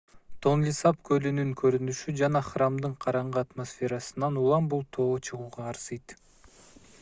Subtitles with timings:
[0.43, 6.19] тонлесап көлүнүн көрүнүшү жана храмдын караңгы атмосферасынан улам бул тоо чыгууга арзыйт